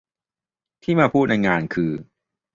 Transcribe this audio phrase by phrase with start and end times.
[0.83, 1.91] ที่มาพูดในงานคือ